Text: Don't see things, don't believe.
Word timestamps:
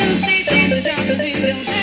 Don't 0.00 0.14
see 0.14 0.42
things, 0.44 0.82
don't 0.82 1.06
believe. 1.08 1.79